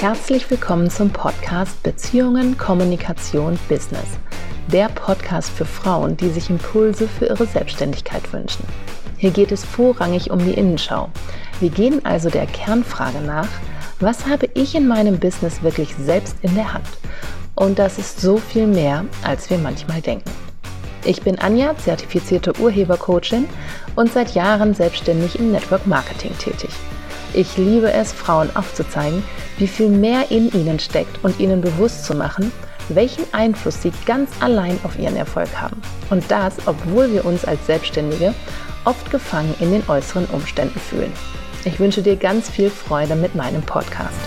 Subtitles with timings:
[0.00, 4.06] Herzlich willkommen zum Podcast Beziehungen, Kommunikation, Business.
[4.72, 8.64] Der Podcast für Frauen, die sich Impulse für ihre Selbstständigkeit wünschen.
[9.18, 11.10] Hier geht es vorrangig um die Innenschau.
[11.60, 13.46] Wir gehen also der Kernfrage nach,
[13.98, 16.88] was habe ich in meinem Business wirklich selbst in der Hand?
[17.54, 20.30] Und das ist so viel mehr, als wir manchmal denken.
[21.04, 23.46] Ich bin Anja, zertifizierte Urhebercoachin
[23.96, 26.70] und seit Jahren selbstständig im Network Marketing tätig.
[27.32, 29.22] Ich liebe es, Frauen aufzuzeigen,
[29.58, 32.50] wie viel mehr in ihnen steckt und ihnen bewusst zu machen,
[32.88, 35.80] welchen Einfluss sie ganz allein auf ihren Erfolg haben.
[36.10, 38.34] Und das, obwohl wir uns als Selbstständige
[38.84, 41.12] oft gefangen in den äußeren Umständen fühlen.
[41.64, 44.18] Ich wünsche dir ganz viel Freude mit meinem Podcast.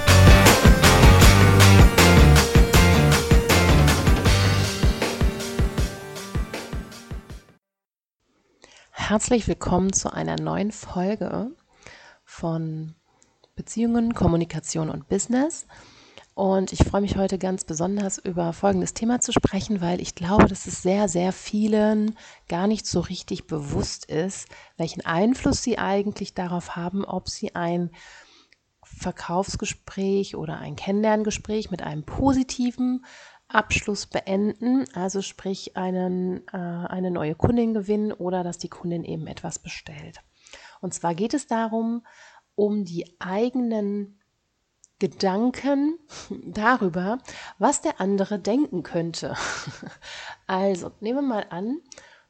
[8.91, 11.52] Herzlich willkommen zu einer neuen Folge
[12.34, 12.96] von
[13.55, 15.67] Beziehungen, Kommunikation und Business.
[16.34, 20.45] Und ich freue mich heute ganz besonders über folgendes Thema zu sprechen, weil ich glaube,
[20.45, 22.17] dass es sehr, sehr vielen
[22.50, 27.92] gar nicht so richtig bewusst ist, welchen Einfluss sie eigentlich darauf haben, ob sie ein
[28.84, 33.06] Verkaufsgespräch oder ein Kennenlerngespräch mit einem positiven
[33.47, 39.28] Abschluss beenden, also sprich einen, äh, eine neue Kundin gewinnen oder dass die Kundin eben
[39.28, 40.20] etwas bestellt.
[40.84, 42.06] Und zwar geht es darum,
[42.56, 44.20] um die eigenen
[45.00, 45.98] Gedanken
[46.45, 47.20] darüber,
[47.58, 49.36] was der andere denken könnte.
[50.45, 51.80] Also, nehmen wir mal an,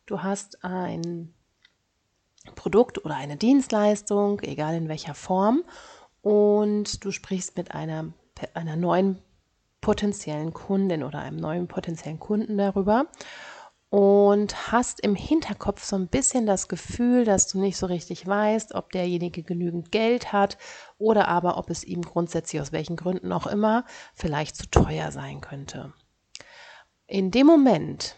[0.05, 1.33] du hast ein
[2.53, 5.63] Produkt oder eine Dienstleistung, egal in welcher Form,
[6.21, 8.13] und du sprichst mit einer,
[8.53, 9.19] einer neuen
[9.81, 13.07] potenziellen Kundin oder einem neuen potenziellen Kunden darüber
[13.93, 18.73] und hast im Hinterkopf so ein bisschen das Gefühl, dass du nicht so richtig weißt,
[18.73, 20.57] ob derjenige genügend Geld hat
[20.97, 25.41] oder aber ob es ihm grundsätzlich aus welchen Gründen auch immer vielleicht zu teuer sein
[25.41, 25.93] könnte.
[27.05, 28.15] In dem Moment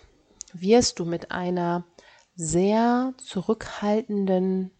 [0.53, 1.85] wirst du mit einer
[2.35, 4.71] sehr zurückhaltenden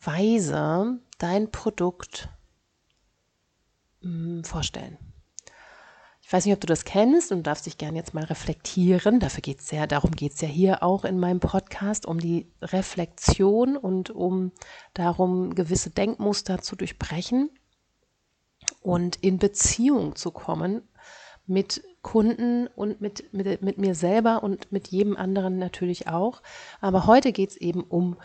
[0.00, 2.28] Weise dein Produkt
[4.00, 4.96] hm, vorstellen.
[6.26, 9.20] Ich weiß nicht, ob du das kennst und darfst dich gerne jetzt mal reflektieren.
[9.20, 13.76] Dafür geht's ja, darum geht es ja hier auch in meinem Podcast, um die Reflexion
[13.76, 14.50] und um
[14.92, 17.50] darum, gewisse Denkmuster zu durchbrechen
[18.80, 20.82] und in Beziehung zu kommen
[21.46, 26.42] mit Kunden und mit, mit, mit mir selber und mit jedem anderen natürlich auch.
[26.80, 28.16] Aber heute geht es eben um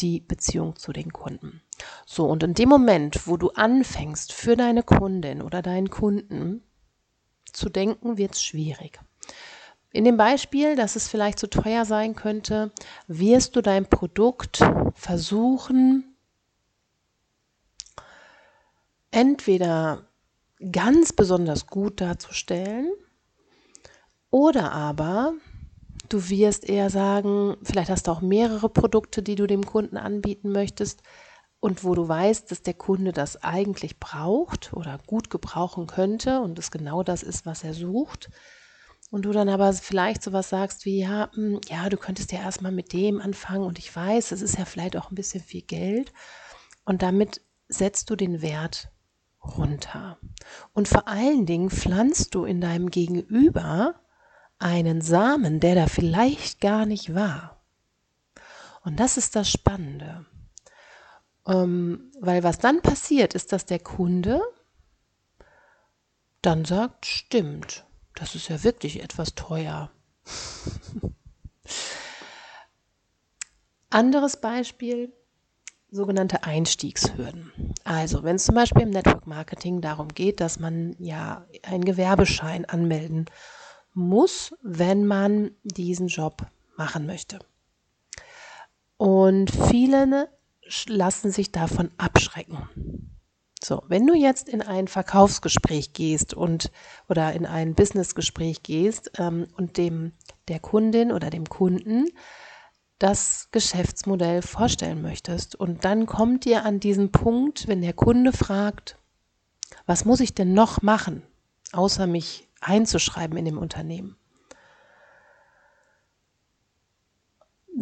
[0.00, 1.60] die Beziehung zu den Kunden.
[2.06, 6.62] So, und in dem Moment, wo du anfängst, für deine Kundin oder deinen Kunden
[7.52, 9.00] zu denken, wird es schwierig.
[9.92, 12.72] In dem Beispiel, dass es vielleicht zu teuer sein könnte,
[13.08, 14.60] wirst du dein Produkt
[14.94, 16.16] versuchen,
[19.10, 20.06] entweder
[20.70, 22.90] ganz besonders gut darzustellen
[24.30, 25.34] oder aber
[26.08, 30.52] du wirst eher sagen, vielleicht hast du auch mehrere Produkte, die du dem Kunden anbieten
[30.52, 31.02] möchtest
[31.62, 36.58] und wo du weißt, dass der Kunde das eigentlich braucht oder gut gebrauchen könnte und
[36.58, 38.30] es genau das ist, was er sucht.
[39.12, 42.72] Und du dann aber vielleicht sowas sagst wie, ja, hm, ja, du könntest ja erstmal
[42.72, 46.12] mit dem anfangen und ich weiß, es ist ja vielleicht auch ein bisschen viel Geld.
[46.84, 48.90] Und damit setzt du den Wert
[49.40, 50.18] runter.
[50.72, 54.00] Und vor allen Dingen pflanzt du in deinem Gegenüber
[54.58, 57.62] einen Samen, der da vielleicht gar nicht war.
[58.84, 60.26] Und das ist das Spannende.
[61.46, 64.40] Ähm, weil was dann passiert, ist, dass der Kunde
[66.40, 69.90] dann sagt, stimmt, das ist ja wirklich etwas teuer.
[73.90, 75.12] Anderes Beispiel,
[75.90, 77.52] sogenannte Einstiegshürden.
[77.84, 82.64] Also, wenn es zum Beispiel im Network Marketing darum geht, dass man ja einen Gewerbeschein
[82.64, 83.26] anmelden
[83.94, 87.38] muss, wenn man diesen Job machen möchte.
[88.96, 90.28] Und viele
[90.86, 92.68] lassen sich davon abschrecken.
[93.62, 96.72] So, wenn du jetzt in ein Verkaufsgespräch gehst und
[97.08, 100.12] oder in ein Businessgespräch gehst ähm, und dem
[100.48, 102.08] der Kundin oder dem Kunden
[102.98, 108.98] das Geschäftsmodell vorstellen möchtest und dann kommt dir an diesen Punkt, wenn der Kunde fragt,
[109.86, 111.22] was muss ich denn noch machen,
[111.72, 114.16] außer mich einzuschreiben in dem Unternehmen?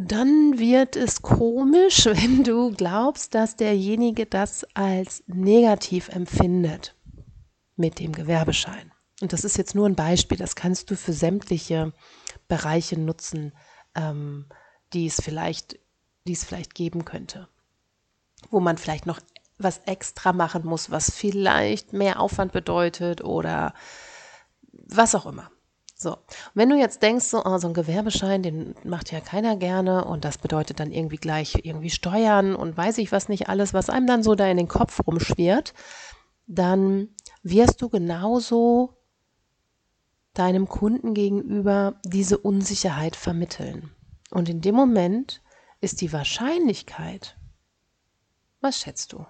[0.01, 6.95] Dann wird es komisch, wenn du glaubst, dass derjenige das als negativ empfindet
[7.77, 8.93] mit dem Gewerbeschein.
[9.21, 11.93] Und das ist jetzt nur ein Beispiel, das kannst du für sämtliche
[12.49, 13.53] Bereiche nutzen,
[13.95, 14.47] ähm,
[14.93, 15.79] die, es vielleicht,
[16.27, 17.49] die es vielleicht geben könnte.
[18.51, 19.21] Wo man vielleicht noch
[19.59, 23.75] was extra machen muss, was vielleicht mehr Aufwand bedeutet oder
[24.73, 25.51] was auch immer.
[26.01, 26.17] So,
[26.55, 30.25] wenn du jetzt denkst, so, oh, so ein Gewerbeschein, den macht ja keiner gerne und
[30.25, 34.07] das bedeutet dann irgendwie gleich irgendwie Steuern und weiß ich was nicht alles, was einem
[34.07, 35.75] dann so da in den Kopf rumschwirrt,
[36.47, 37.11] dann
[37.43, 38.97] wirst du genauso
[40.33, 43.91] deinem Kunden gegenüber diese Unsicherheit vermitteln.
[44.31, 45.43] Und in dem Moment
[45.83, 47.37] ist die Wahrscheinlichkeit,
[48.63, 49.27] was schätzt du?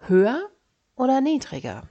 [0.00, 0.50] Höher
[0.96, 1.88] oder niedriger?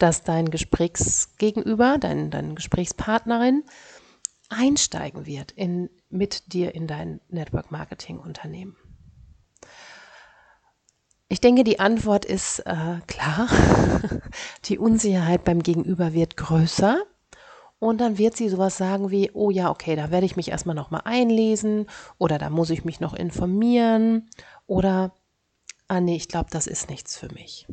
[0.00, 3.62] Dass dein Gesprächsgegenüber, dein, dein Gesprächspartnerin
[4.48, 8.76] einsteigen wird in, mit dir in dein Network Marketing Unternehmen.
[11.28, 13.48] Ich denke, die Antwort ist äh, klar.
[14.64, 17.04] die Unsicherheit beim Gegenüber wird größer.
[17.78, 20.74] Und dann wird sie sowas sagen wie, oh ja, okay, da werde ich mich erstmal
[20.74, 21.86] nochmal einlesen
[22.18, 24.28] oder da muss ich mich noch informieren
[24.66, 25.14] oder,
[25.88, 27.66] ah nee, ich glaube, das ist nichts für mich.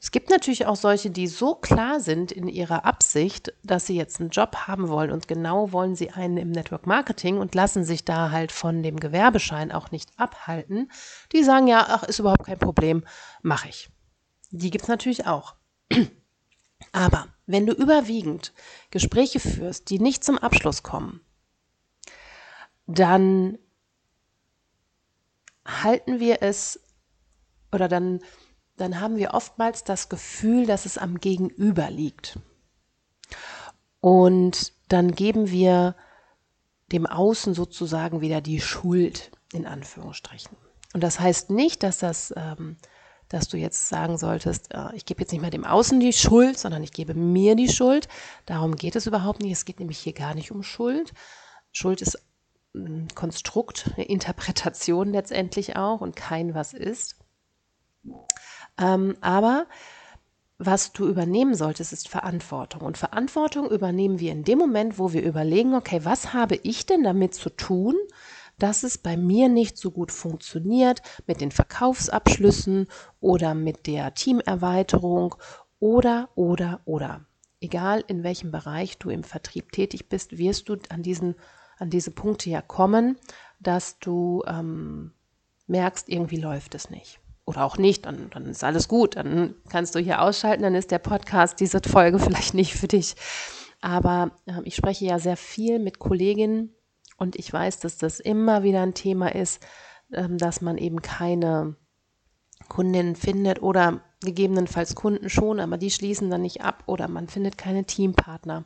[0.00, 4.20] Es gibt natürlich auch solche, die so klar sind in ihrer Absicht, dass sie jetzt
[4.20, 8.04] einen Job haben wollen und genau wollen sie einen im Network Marketing und lassen sich
[8.04, 10.90] da halt von dem Gewerbeschein auch nicht abhalten.
[11.32, 13.04] Die sagen ja, ach, ist überhaupt kein Problem,
[13.42, 13.90] mache ich.
[14.50, 15.54] Die gibt es natürlich auch.
[16.92, 18.52] Aber wenn du überwiegend
[18.90, 21.20] Gespräche führst, die nicht zum Abschluss kommen,
[22.86, 23.58] dann
[25.66, 26.80] halten wir es
[27.72, 28.20] oder dann
[28.80, 32.38] dann haben wir oftmals das Gefühl, dass es am Gegenüber liegt.
[34.00, 35.96] Und dann geben wir
[36.92, 40.56] dem Außen sozusagen wieder die Schuld in Anführungsstrichen.
[40.94, 42.76] Und das heißt nicht, dass das, ähm,
[43.28, 46.58] dass du jetzt sagen solltest, äh, ich gebe jetzt nicht mehr dem Außen die Schuld,
[46.58, 48.08] sondern ich gebe mir die Schuld.
[48.46, 49.52] Darum geht es überhaupt nicht.
[49.52, 51.12] Es geht nämlich hier gar nicht um Schuld.
[51.72, 52.18] Schuld ist
[52.74, 57.16] ein Konstrukt, eine Interpretation letztendlich auch und kein was ist.
[58.78, 59.66] Ähm, aber
[60.58, 62.82] was du übernehmen solltest, ist Verantwortung.
[62.82, 67.04] Und Verantwortung übernehmen wir in dem Moment, wo wir überlegen, okay, was habe ich denn
[67.04, 67.94] damit zu tun,
[68.58, 72.88] dass es bei mir nicht so gut funktioniert mit den Verkaufsabschlüssen
[73.20, 75.36] oder mit der Teamerweiterung
[75.78, 77.24] oder, oder, oder.
[77.60, 81.36] Egal in welchem Bereich du im Vertrieb tätig bist, wirst du an, diesen,
[81.78, 83.16] an diese Punkte ja kommen,
[83.60, 85.12] dass du ähm,
[85.68, 89.16] merkst, irgendwie läuft es nicht oder auch nicht, dann, dann ist alles gut.
[89.16, 93.16] Dann kannst du hier ausschalten, dann ist der Podcast, diese Folge vielleicht nicht für dich.
[93.80, 96.74] Aber äh, ich spreche ja sehr viel mit Kolleginnen
[97.16, 99.64] und ich weiß, dass das immer wieder ein Thema ist,
[100.10, 101.76] äh, dass man eben keine
[102.68, 107.56] Kundinnen findet oder gegebenenfalls Kunden schon, aber die schließen dann nicht ab oder man findet
[107.56, 108.64] keine Teampartner.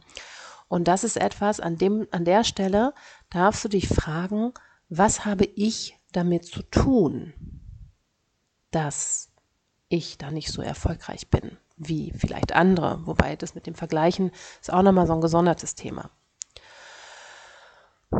[0.66, 2.94] Und das ist etwas, an, dem, an der Stelle
[3.30, 4.52] darfst du dich fragen,
[4.88, 7.61] was habe ich damit zu tun?
[8.74, 9.30] Dass
[9.88, 13.00] ich da nicht so erfolgreich bin wie vielleicht andere.
[13.06, 14.30] Wobei das mit dem Vergleichen
[14.60, 16.10] ist auch nochmal so ein gesondertes Thema.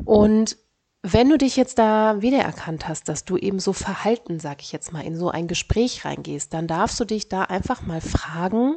[0.04, 0.56] Und
[1.02, 4.93] wenn du dich jetzt da wiedererkannt hast, dass du eben so verhalten, sag ich jetzt
[4.93, 8.76] mal, in so ein Gespräch reingehst, dann darfst du dich da einfach mal fragen,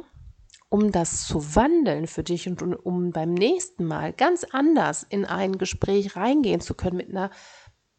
[0.68, 5.58] um das zu wandeln für dich und um beim nächsten Mal ganz anders in ein
[5.58, 7.30] Gespräch reingehen zu können mit einer,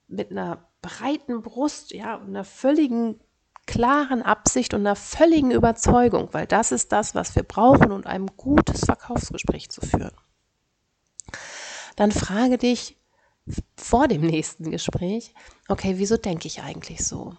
[0.08, 3.22] mit einer breiten Brust, ja, und einer völligen
[3.68, 8.26] klaren Absicht und einer völligen Überzeugung, weil das ist das, was wir brauchen, um ein
[8.38, 10.16] gutes Verkaufsgespräch zu führen.
[11.96, 12.98] Dann frage dich
[13.76, 15.34] vor dem nächsten Gespräch,
[15.68, 17.36] okay, wieso denke ich eigentlich so?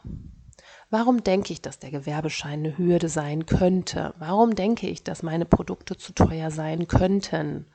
[0.91, 4.15] Warum denke ich, dass der Gewerbeschein eine Hürde sein könnte?
[4.19, 7.67] Warum denke ich, dass meine Produkte zu teuer sein könnten?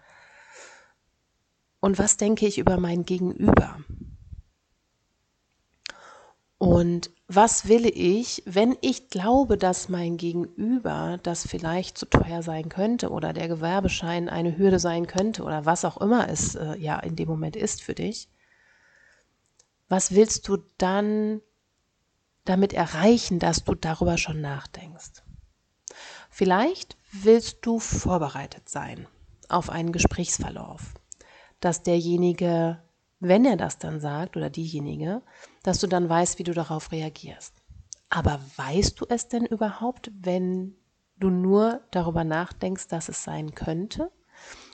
[1.80, 3.78] Und was denke ich über mein Gegenüber?
[6.58, 12.70] Und was will ich, wenn ich glaube, dass mein Gegenüber das vielleicht zu teuer sein
[12.70, 17.00] könnte oder der Gewerbeschein eine Hürde sein könnte oder was auch immer es äh, ja
[17.00, 18.30] in dem Moment ist für dich?
[19.88, 21.42] Was willst du dann
[22.46, 25.24] damit erreichen, dass du darüber schon nachdenkst?
[26.30, 29.08] Vielleicht willst du vorbereitet sein
[29.50, 30.94] auf einen Gesprächsverlauf,
[31.60, 32.82] dass derjenige
[33.24, 35.22] wenn er das dann sagt oder diejenige,
[35.64, 37.54] dass du dann weißt, wie du darauf reagierst.
[38.10, 40.76] Aber weißt du es denn überhaupt, wenn
[41.18, 44.12] du nur darüber nachdenkst, dass es sein könnte?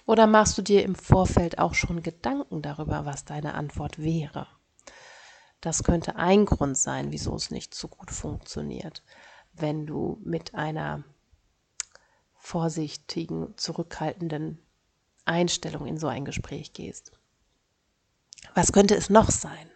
[0.06, 4.48] Oder machst du dir im Vorfeld auch schon Gedanken darüber, was deine Antwort wäre?
[5.62, 9.04] Das könnte ein Grund sein, wieso es nicht so gut funktioniert,
[9.54, 11.04] wenn du mit einer
[12.34, 14.60] vorsichtigen, zurückhaltenden
[15.26, 17.12] Einstellung in so ein Gespräch gehst.
[18.56, 19.70] Was könnte es noch sein?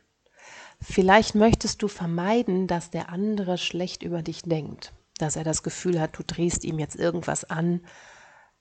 [0.83, 5.99] Vielleicht möchtest du vermeiden, dass der andere schlecht über dich denkt, dass er das Gefühl
[5.99, 7.85] hat, du drehst ihm jetzt irgendwas an,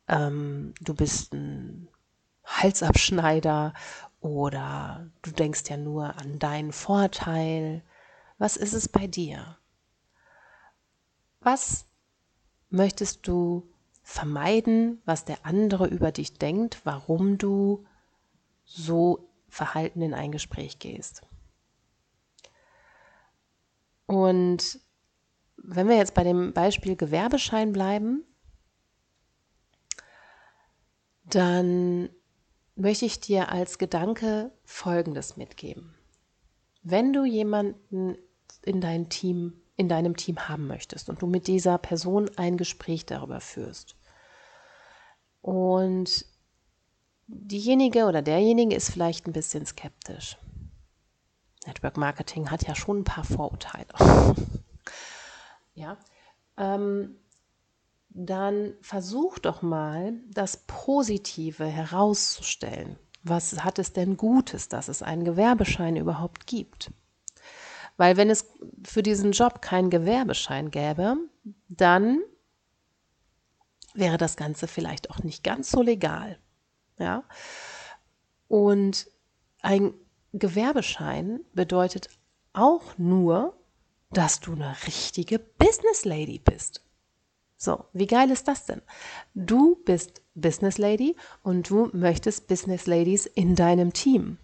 [0.07, 1.89] ähm, du bist ein
[2.45, 3.75] Halsabschneider
[4.21, 7.83] oder du denkst ja nur an deinen Vorteil.
[8.39, 9.59] Was ist es bei dir?
[11.41, 11.87] Was
[12.71, 13.69] möchtest du
[14.05, 17.85] vermeiden, was der andere über dich denkt, warum du
[18.65, 21.23] so verhalten in ein Gespräch gehst?
[24.13, 24.79] Und
[25.57, 28.27] wenn wir jetzt bei dem Beispiel Gewerbeschein bleiben,
[31.25, 32.11] dann
[32.77, 35.95] möchte ich dir als Gedanke Folgendes mitgeben.
[36.83, 38.19] Wenn du jemanden
[38.63, 43.07] in dein Team, in deinem Team haben möchtest und du mit dieser Person ein Gespräch
[43.07, 43.97] darüber führst
[45.41, 46.27] und
[47.29, 50.37] diejenige oder derjenige ist vielleicht ein bisschen skeptisch.
[51.67, 53.87] Network Marketing hat ja schon ein paar Vorurteile.
[55.75, 55.97] ja,
[56.57, 57.17] ähm,
[58.11, 62.99] dann versuch doch mal, das Positive herauszustellen.
[63.23, 66.91] Was hat es denn Gutes, dass es einen Gewerbeschein überhaupt gibt?
[67.97, 68.47] Weil wenn es
[68.85, 71.17] für diesen Job keinen Gewerbeschein gäbe,
[71.69, 72.21] dann
[73.95, 76.39] wäre das Ganze vielleicht auch nicht ganz so legal.
[76.99, 77.25] Ja?
[78.49, 79.07] Und
[79.61, 79.95] ein
[80.33, 82.09] Gewerbeschein bedeutet
[82.53, 83.55] auch nur,
[84.11, 86.83] dass du eine richtige Business Lady bist.
[87.57, 88.83] So, wie geil ist das denn?
[89.35, 94.39] Du bist Business Lady und du möchtest Business Ladies in deinem Team.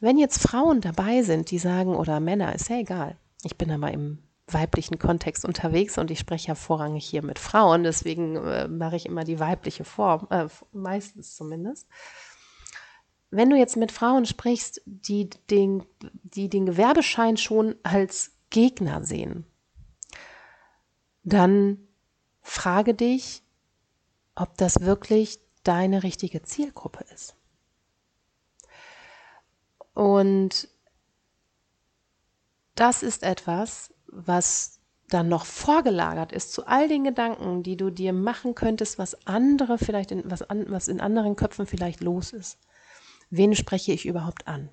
[0.00, 3.16] Wenn jetzt Frauen dabei sind, die sagen, oder Männer, ist ja egal.
[3.44, 7.82] Ich bin aber im weiblichen Kontext unterwegs und ich spreche ja vorrangig hier mit Frauen,
[7.82, 11.86] deswegen äh, mache ich immer die weibliche Form, äh, meistens zumindest.
[13.30, 15.84] Wenn du jetzt mit Frauen sprichst, die den,
[16.22, 19.44] die den Gewerbeschein schon als Gegner sehen,
[21.24, 21.78] dann
[22.40, 23.42] frage dich,
[24.36, 27.34] ob das wirklich deine richtige Zielgruppe ist.
[29.92, 30.68] Und
[32.76, 34.78] das ist etwas, was
[35.08, 39.78] dann noch vorgelagert ist zu all den Gedanken, die du dir machen könntest, was andere
[39.78, 42.58] vielleicht in, was, an, was in anderen Köpfen vielleicht los ist.
[43.30, 44.70] Wen spreche ich überhaupt an?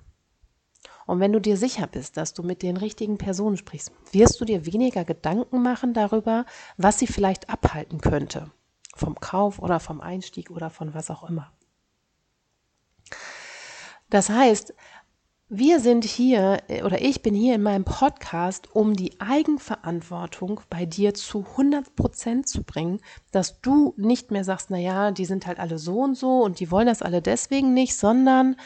[1.06, 4.44] Und wenn du dir sicher bist, dass du mit den richtigen Personen sprichst, wirst du
[4.44, 6.46] dir weniger Gedanken machen darüber,
[6.76, 8.50] was sie vielleicht abhalten könnte.
[8.94, 11.52] Vom Kauf oder vom Einstieg oder von was auch immer.
[14.08, 14.74] Das heißt,
[15.48, 21.12] wir sind hier oder ich bin hier in meinem Podcast, um die Eigenverantwortung bei dir
[21.12, 25.58] zu 100 Prozent zu bringen, dass du nicht mehr sagst, na ja, die sind halt
[25.58, 28.56] alle so und so und die wollen das alle deswegen nicht, sondern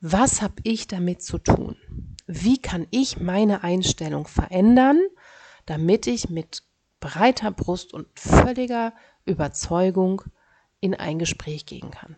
[0.00, 1.76] was habe ich damit zu tun?
[2.26, 5.00] Wie kann ich meine Einstellung verändern,
[5.66, 6.64] damit ich mit
[6.98, 8.94] breiter Brust und völliger
[9.26, 10.22] Überzeugung
[10.80, 12.16] in ein Gespräch gehen kann?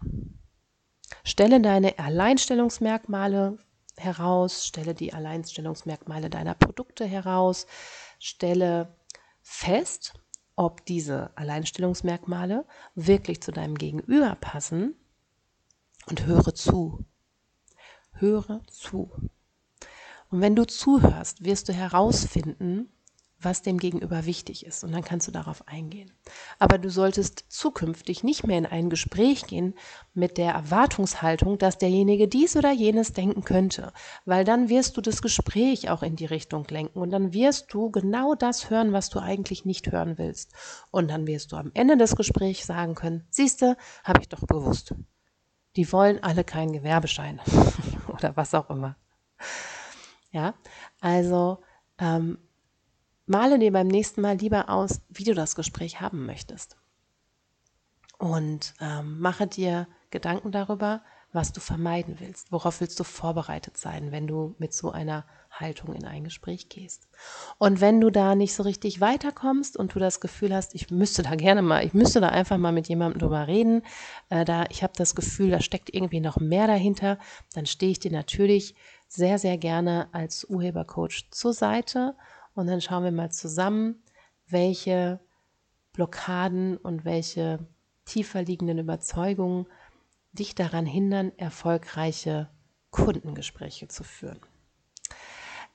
[1.24, 3.58] Stelle deine Alleinstellungsmerkmale
[4.02, 7.66] heraus, stelle die Alleinstellungsmerkmale deiner Produkte heraus,
[8.18, 8.96] stelle
[9.42, 10.14] fest,
[10.56, 14.94] ob diese Alleinstellungsmerkmale wirklich zu deinem Gegenüber passen
[16.06, 17.04] und höre zu.
[18.12, 19.10] Höre zu.
[20.30, 22.92] Und wenn du zuhörst, wirst du herausfinden,
[23.44, 24.84] was dem Gegenüber wichtig ist.
[24.84, 26.12] Und dann kannst du darauf eingehen.
[26.58, 29.74] Aber du solltest zukünftig nicht mehr in ein Gespräch gehen
[30.14, 33.92] mit der Erwartungshaltung, dass derjenige dies oder jenes denken könnte.
[34.24, 36.98] Weil dann wirst du das Gespräch auch in die Richtung lenken.
[36.98, 40.52] Und dann wirst du genau das hören, was du eigentlich nicht hören willst.
[40.90, 44.94] Und dann wirst du am Ende des Gesprächs sagen können, siehste, habe ich doch bewusst.
[45.76, 47.40] Die wollen alle keinen Gewerbeschein.
[48.08, 48.96] oder was auch immer.
[50.30, 50.54] Ja,
[51.00, 51.62] also
[51.98, 52.38] ähm,
[53.26, 56.76] male dir beim nächsten Mal lieber aus, wie du das Gespräch haben möchtest.
[58.18, 61.02] Und ähm, mache dir Gedanken darüber,
[61.32, 62.52] was du vermeiden willst.
[62.52, 67.08] Worauf willst du vorbereitet sein, wenn du mit so einer Haltung in ein Gespräch gehst.
[67.58, 71.22] Und wenn du da nicht so richtig weiterkommst und du das Gefühl hast, ich müsste
[71.22, 73.82] da gerne mal, ich müsste da einfach mal mit jemandem drüber reden,
[74.30, 77.18] äh, da ich habe das Gefühl, da steckt irgendwie noch mehr dahinter,
[77.54, 78.74] dann stehe ich dir natürlich
[79.08, 82.14] sehr, sehr gerne als Urhebercoach zur Seite
[82.54, 84.02] und dann schauen wir mal zusammen,
[84.46, 85.20] welche
[85.92, 87.66] Blockaden und welche
[88.04, 89.66] tiefer liegenden Überzeugungen
[90.32, 92.48] dich daran hindern, erfolgreiche
[92.90, 94.40] Kundengespräche zu führen.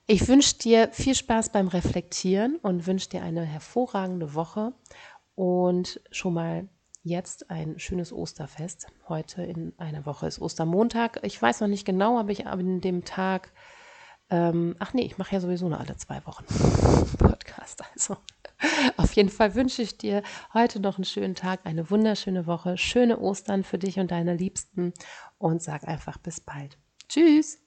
[0.08, 4.74] Ich wünsche dir viel Spaß beim Reflektieren und wünsche dir eine hervorragende Woche
[5.36, 6.70] und schon mal
[7.04, 8.88] jetzt ein schönes Osterfest.
[9.08, 11.20] Heute in einer Woche ist Ostermontag.
[11.24, 13.52] Ich weiß noch nicht genau, ob ich an dem Tag
[14.30, 16.46] Ähm, ach nee, ich mache ja sowieso nur alle zwei Wochen
[17.18, 17.84] Podcast.
[17.94, 18.18] Also
[18.98, 23.20] auf jeden Fall wünsche ich dir heute noch einen schönen Tag, eine wunderschöne Woche, schöne
[23.20, 24.94] Ostern für dich und deine Liebsten
[25.38, 26.78] und sag einfach bis bald.
[27.08, 27.60] Tschüss.